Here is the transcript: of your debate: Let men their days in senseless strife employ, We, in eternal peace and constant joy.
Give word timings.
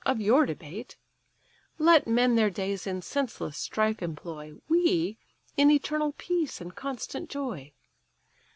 of 0.03 0.19
your 0.19 0.47
debate: 0.47 0.97
Let 1.77 2.07
men 2.07 2.33
their 2.33 2.49
days 2.49 2.87
in 2.87 3.03
senseless 3.03 3.55
strife 3.55 4.01
employ, 4.01 4.55
We, 4.67 5.19
in 5.55 5.69
eternal 5.69 6.13
peace 6.17 6.59
and 6.59 6.75
constant 6.75 7.29
joy. 7.29 7.73